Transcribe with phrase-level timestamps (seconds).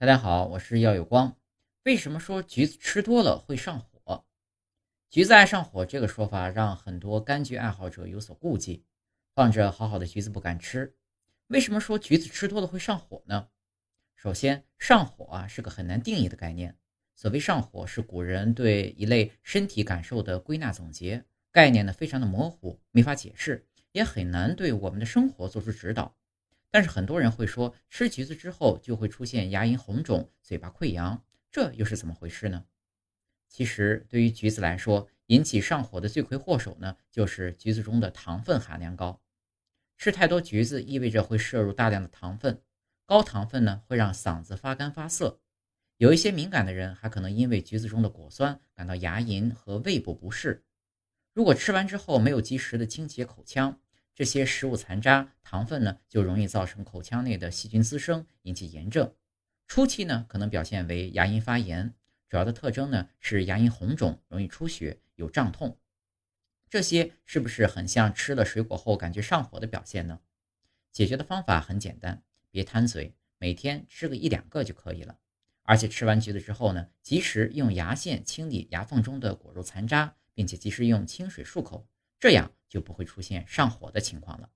[0.00, 1.36] 大家好，我是耀有光。
[1.84, 4.24] 为什么说橘子吃多了会上火？
[5.10, 8.82] 橘子爱上火这个说法让很多柑橘爱好者有所顾忌，
[9.34, 10.96] 放着好好的橘子不敢吃。
[11.48, 13.48] 为什么说橘子吃多了会上火呢？
[14.16, 16.74] 首先，上火啊是个很难定义的概念。
[17.14, 21.22] 所谓上火，是古人对一类身体感受的归纳总结，
[21.52, 26.16] 概念呢非常的模糊，没法解释，也很难对我们的生活做出指导。
[26.70, 32.64] 但是很多人会说，吃橘子之后就会出现牙龈红肿、嘴巴溃疡，这又是怎么回事呢？
[33.48, 39.20] 其实，对于橘子来说，引起上火的罪魁祸首呢，就是橘子中的糖分含量高。
[39.98, 42.62] 吃太多橘子意味着会摄入大量的糖分，
[43.04, 45.40] 高糖分呢会让嗓子发干发涩，
[45.96, 50.64] 有一些敏感的人还可能因为橘子中的果酸感到牙龈和胃部不适。
[51.34, 53.80] 如果吃完之后没有及时的清洁口腔，
[54.20, 59.14] 这些食物残渣、糖分呢，就容易造成口腔内的细菌滋生，引起炎症。
[59.66, 61.94] 初期呢，可能表现为牙龈发炎，
[62.28, 65.78] 主要的特征呢是牙龈红肿、容易出血、有胀痛。
[66.68, 70.20] 这些是不是很像吃了水果后感觉上火的表现呢？
[70.92, 75.16] 解决的方法很简单，别贪嘴，每天吃个一两个就可以了。
[75.62, 81.88] 而且吃完橘子之后呢，及时用牙线清理牙缝中的果肉残渣，并且及时用清水漱口。
[82.18, 84.48] 这样就不会出现上火的情况了。